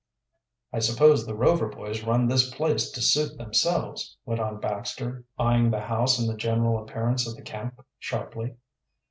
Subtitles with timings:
[0.73, 5.69] "I suppose the Rover boys run this place to suit themselves," went on Baxter, eying
[5.69, 8.55] the house and the general appearance of the camp sharply.